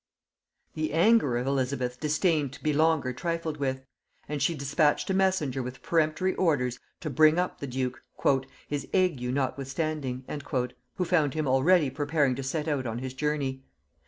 [0.73, 3.83] The anger of Elizabeth disdained to be longer trifled with;
[4.27, 8.01] and she dispatched a messenger with peremptory orders to bring up the duke,
[8.67, 10.25] "his ague notwithstanding,"
[10.95, 13.61] who found him already preparing to set out on his journey.